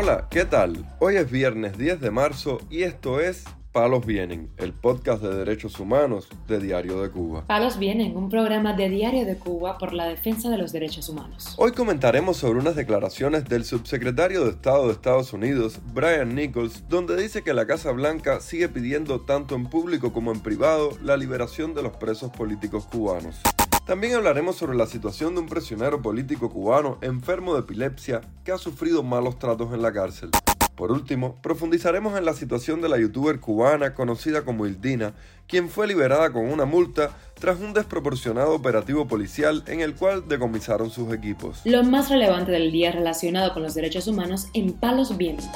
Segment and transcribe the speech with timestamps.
[0.00, 0.86] Hola, ¿qué tal?
[1.00, 3.42] Hoy es viernes 10 de marzo y esto es
[3.72, 7.44] Palos Vienen, el podcast de derechos humanos de Diario de Cuba.
[7.48, 11.52] Palos Vienen, un programa de Diario de Cuba por la defensa de los derechos humanos.
[11.56, 17.20] Hoy comentaremos sobre unas declaraciones del subsecretario de Estado de Estados Unidos, Brian Nichols, donde
[17.20, 21.74] dice que la Casa Blanca sigue pidiendo tanto en público como en privado la liberación
[21.74, 23.40] de los presos políticos cubanos.
[23.88, 28.58] También hablaremos sobre la situación de un prisionero político cubano enfermo de epilepsia que ha
[28.58, 30.28] sufrido malos tratos en la cárcel.
[30.74, 35.14] Por último, profundizaremos en la situación de la youtuber cubana conocida como Ildina,
[35.46, 40.90] quien fue liberada con una multa tras un desproporcionado operativo policial en el cual decomisaron
[40.90, 41.62] sus equipos.
[41.64, 45.48] Lo más relevante del día relacionado con los derechos humanos en Palos Vientos.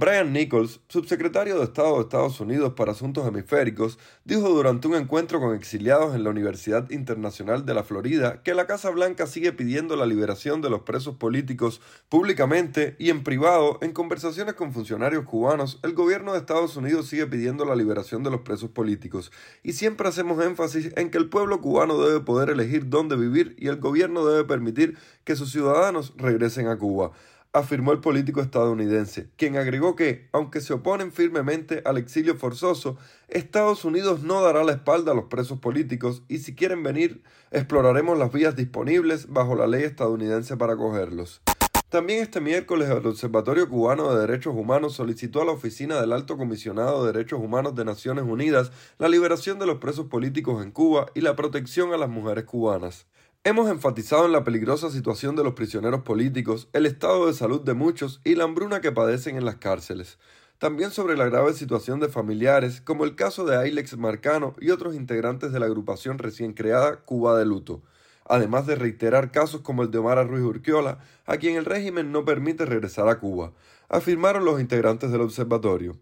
[0.00, 5.40] Brian Nichols, subsecretario de Estado de Estados Unidos para Asuntos Hemisféricos, dijo durante un encuentro
[5.40, 9.96] con exiliados en la Universidad Internacional de la Florida que la Casa Blanca sigue pidiendo
[9.96, 13.76] la liberación de los presos políticos públicamente y en privado.
[13.82, 18.30] En conversaciones con funcionarios cubanos, el gobierno de Estados Unidos sigue pidiendo la liberación de
[18.30, 19.30] los presos políticos
[19.62, 23.66] y siempre hacemos énfasis en que el pueblo cubano debe poder elegir dónde vivir y
[23.66, 27.12] el gobierno debe permitir que sus ciudadanos regresen a Cuba
[27.52, 32.96] afirmó el político estadounidense, quien agregó que, aunque se oponen firmemente al exilio forzoso,
[33.28, 38.18] Estados Unidos no dará la espalda a los presos políticos y si quieren venir, exploraremos
[38.18, 41.42] las vías disponibles bajo la ley estadounidense para acogerlos.
[41.88, 46.36] También este miércoles el Observatorio Cubano de Derechos Humanos solicitó a la Oficina del Alto
[46.36, 51.06] Comisionado de Derechos Humanos de Naciones Unidas la liberación de los presos políticos en Cuba
[51.16, 53.08] y la protección a las mujeres cubanas.
[53.42, 57.72] Hemos enfatizado en la peligrosa situación de los prisioneros políticos, el estado de salud de
[57.72, 60.18] muchos y la hambruna que padecen en las cárceles.
[60.58, 64.94] También sobre la grave situación de familiares, como el caso de Ailex Marcano y otros
[64.94, 67.80] integrantes de la agrupación recién creada Cuba de Luto.
[68.26, 72.26] Además de reiterar casos como el de Omar Ruiz Urquiola, a quien el régimen no
[72.26, 73.54] permite regresar a Cuba,
[73.88, 75.96] afirmaron los integrantes del observatorio.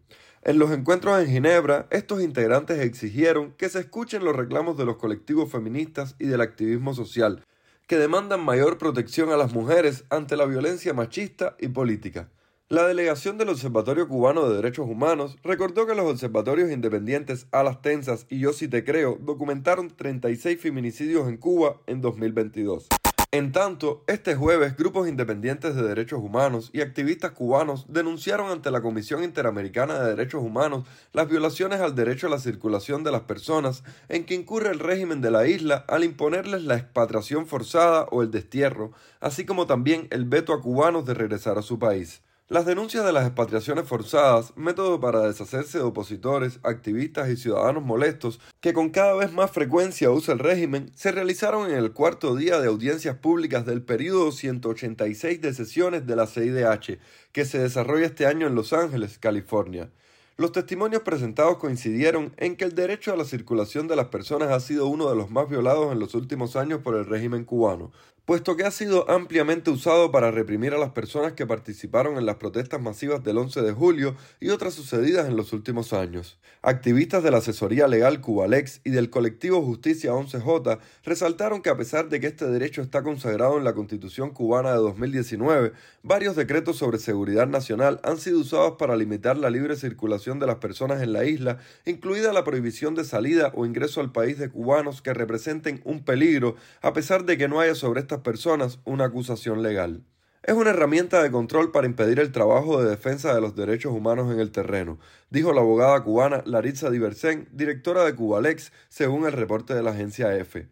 [0.49, 4.97] En los encuentros en Ginebra, estos integrantes exigieron que se escuchen los reclamos de los
[4.97, 7.45] colectivos feministas y del activismo social,
[7.87, 12.31] que demandan mayor protección a las mujeres ante la violencia machista y política.
[12.71, 18.25] La delegación del Observatorio Cubano de Derechos Humanos recordó que los observatorios independientes Alas Tensas
[18.31, 22.89] y Yo Si Te Creo documentaron 36 feminicidios en Cuba en 2022.
[23.31, 28.81] En tanto, este jueves grupos independientes de derechos humanos y activistas cubanos denunciaron ante la
[28.81, 33.85] Comisión Interamericana de Derechos Humanos las violaciones al derecho a la circulación de las personas
[34.09, 38.31] en que incurre el régimen de la isla al imponerles la expatriación forzada o el
[38.31, 42.23] destierro, así como también el veto a cubanos de regresar a su país.
[42.51, 48.41] Las denuncias de las expatriaciones forzadas, método para deshacerse de opositores, activistas y ciudadanos molestos
[48.63, 52.59] que con cada vez más frecuencia usa el régimen, se realizaron en el cuarto día
[52.59, 56.99] de audiencias públicas del período 186 de sesiones de la CIDH,
[57.33, 59.91] que se desarrolla este año en Los Ángeles, California.
[60.39, 64.61] Los testimonios presentados coincidieron en que el derecho a la circulación de las personas ha
[64.61, 67.93] sido uno de los más violados en los últimos años por el régimen cubano,
[68.29, 72.37] puesto que ha sido ampliamente usado para reprimir a las personas que participaron en las
[72.37, 76.39] protestas masivas del 11 de julio y otras sucedidas en los últimos años.
[76.61, 82.11] Activistas de la asesoría legal Cubalex y del colectivo Justicia 11J resaltaron que a pesar
[82.11, 85.73] de que este derecho está consagrado en la Constitución cubana de 2019,
[86.03, 90.57] varios decretos sobre seguridad nacional han sido usados para limitar la libre circulación de las
[90.57, 95.01] personas en la isla, incluida la prohibición de salida o ingreso al país de cubanos
[95.01, 99.63] que representen un peligro, a pesar de que no haya sobre estas personas una acusación
[99.63, 100.05] legal.
[100.43, 104.33] Es una herramienta de control para impedir el trabajo de defensa de los derechos humanos
[104.33, 104.99] en el terreno,
[105.31, 110.35] dijo la abogada cubana Laritza Diversen, directora de Cubalex, según el reporte de la agencia
[110.35, 110.69] EFE.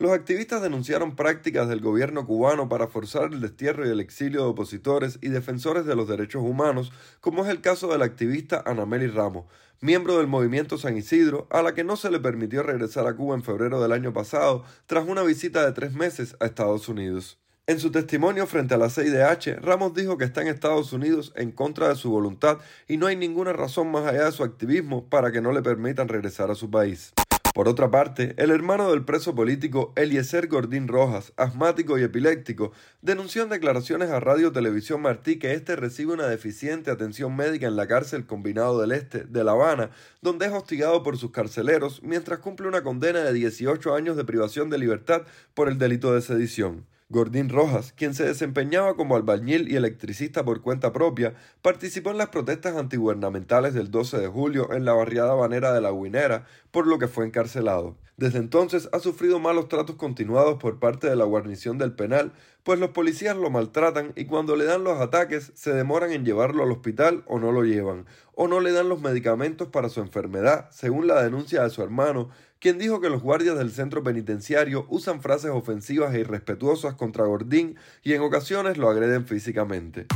[0.00, 4.48] Los activistas denunciaron prácticas del gobierno cubano para forzar el destierro y el exilio de
[4.48, 6.90] opositores y defensores de los derechos humanos,
[7.20, 9.44] como es el caso de la activista Anameli Ramos,
[9.82, 13.34] miembro del movimiento San Isidro, a la que no se le permitió regresar a Cuba
[13.34, 17.38] en febrero del año pasado tras una visita de tres meses a Estados Unidos.
[17.66, 21.52] En su testimonio frente a la CIDH, Ramos dijo que está en Estados Unidos en
[21.52, 22.56] contra de su voluntad
[22.88, 26.08] y no hay ninguna razón más allá de su activismo para que no le permitan
[26.08, 27.12] regresar a su país.
[27.54, 32.70] Por otra parte, el hermano del preso político Eliezer Gordín Rojas, asmático y epiléptico,
[33.02, 37.74] denunció en declaraciones a Radio Televisión Martí que éste recibe una deficiente atención médica en
[37.74, 39.90] la cárcel Combinado del Este de La Habana,
[40.22, 44.70] donde es hostigado por sus carceleros mientras cumple una condena de 18 años de privación
[44.70, 46.86] de libertad por el delito de sedición.
[47.12, 52.28] Gordín Rojas, quien se desempeñaba como albañil y electricista por cuenta propia, participó en las
[52.28, 57.00] protestas antigubernamentales del 12 de julio en la barriada banera de La Guinera, por lo
[57.00, 57.96] que fue encarcelado.
[58.16, 62.78] Desde entonces ha sufrido malos tratos continuados por parte de la guarnición del penal, pues
[62.78, 66.70] los policías lo maltratan y cuando le dan los ataques se demoran en llevarlo al
[66.70, 68.06] hospital o no lo llevan,
[68.36, 72.28] o no le dan los medicamentos para su enfermedad, según la denuncia de su hermano,
[72.60, 77.76] quien dijo que los guardias del centro penitenciario usan frases ofensivas e irrespetuosas contra Gordín
[78.02, 80.06] y en ocasiones lo agreden físicamente.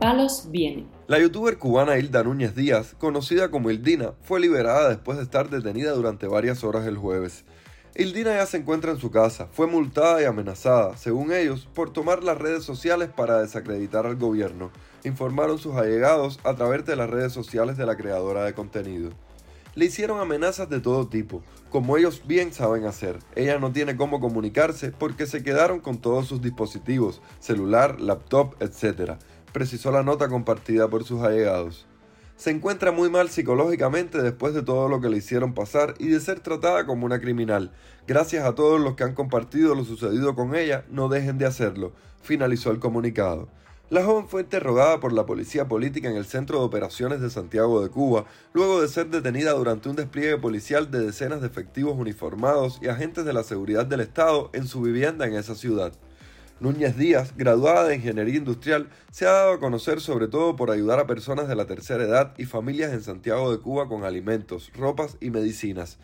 [0.00, 0.88] Palos vienen.
[1.08, 5.90] La youtuber cubana Hilda Núñez Díaz, conocida como Hildina, fue liberada después de estar detenida
[5.90, 7.44] durante varias horas el jueves.
[7.96, 12.22] Hildina ya se encuentra en su casa, fue multada y amenazada, según ellos, por tomar
[12.22, 14.70] las redes sociales para desacreditar al gobierno,
[15.02, 19.10] informaron sus allegados a través de las redes sociales de la creadora de contenido.
[19.74, 23.18] Le hicieron amenazas de todo tipo, como ellos bien saben hacer.
[23.34, 29.14] Ella no tiene cómo comunicarse porque se quedaron con todos sus dispositivos, celular, laptop, etc.,
[29.52, 31.88] precisó la nota compartida por sus allegados
[32.40, 36.20] se encuentra muy mal psicológicamente después de todo lo que le hicieron pasar y de
[36.20, 37.70] ser tratada como una criminal.
[38.06, 41.92] Gracias a todos los que han compartido lo sucedido con ella, no dejen de hacerlo,
[42.22, 43.50] finalizó el comunicado.
[43.90, 47.82] La joven fue interrogada por la policía política en el Centro de Operaciones de Santiago
[47.82, 52.78] de Cuba, luego de ser detenida durante un despliegue policial de decenas de efectivos uniformados
[52.80, 55.92] y agentes de la seguridad del Estado en su vivienda en esa ciudad.
[56.60, 61.00] Núñez Díaz, graduada de Ingeniería Industrial, se ha dado a conocer sobre todo por ayudar
[61.00, 65.16] a personas de la tercera edad y familias en Santiago de Cuba con alimentos, ropas
[65.22, 65.98] y medicinas.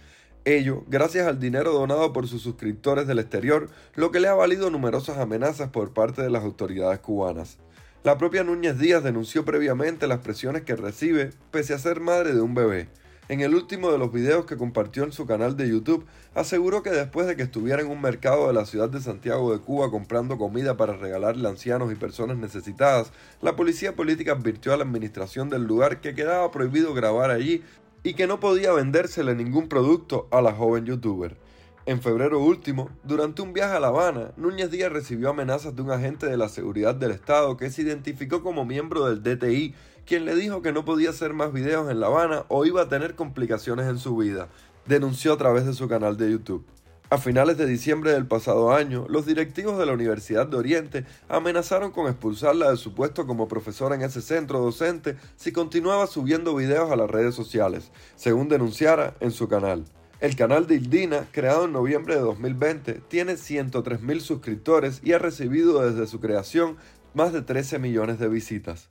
[0.46, 4.70] Ello gracias al dinero donado por sus suscriptores del exterior, lo que le ha valido
[4.70, 7.58] numerosas amenazas por parte de las autoridades cubanas.
[8.02, 12.40] La propia Núñez Díaz denunció previamente las presiones que recibe pese a ser madre de
[12.40, 12.88] un bebé.
[13.28, 16.90] En el último de los videos que compartió en su canal de YouTube, aseguró que
[16.90, 20.38] después de que estuviera en un mercado de la ciudad de Santiago de Cuba comprando
[20.38, 23.10] comida para regalarle a ancianos y personas necesitadas,
[23.42, 27.64] la policía política advirtió a la administración del lugar que quedaba prohibido grabar allí
[28.04, 31.36] y que no podía vendérsele ningún producto a la joven youtuber.
[31.86, 35.92] En febrero último, durante un viaje a La Habana, Núñez Díaz recibió amenazas de un
[35.92, 39.72] agente de la seguridad del Estado que se identificó como miembro del DTI,
[40.04, 42.88] quien le dijo que no podía hacer más videos en La Habana o iba a
[42.88, 44.48] tener complicaciones en su vida,
[44.86, 46.66] denunció a través de su canal de YouTube.
[47.08, 51.92] A finales de diciembre del pasado año, los directivos de la Universidad de Oriente amenazaron
[51.92, 56.90] con expulsarla de su puesto como profesora en ese centro docente si continuaba subiendo videos
[56.90, 59.84] a las redes sociales, según denunciara en su canal.
[60.18, 65.86] El canal de Ildina, creado en noviembre de 2020, tiene 103.000 suscriptores y ha recibido
[65.86, 66.78] desde su creación
[67.12, 68.86] más de 13 millones de visitas.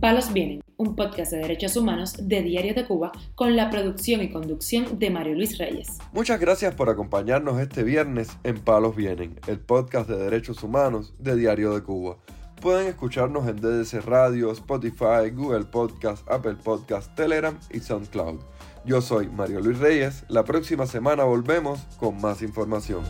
[0.00, 4.30] Palos Vienen, un podcast de derechos humanos de Diario de Cuba con la producción y
[4.30, 5.98] conducción de Mario Luis Reyes.
[6.14, 11.36] Muchas gracias por acompañarnos este viernes en Palos Vienen, el podcast de derechos humanos de
[11.36, 12.16] Diario de Cuba.
[12.60, 18.40] Pueden escucharnos en DDC Radio, Spotify, Google Podcast, Apple Podcast, Telegram y SoundCloud.
[18.84, 20.24] Yo soy Mario Luis Reyes.
[20.28, 23.02] La próxima semana volvemos con más información.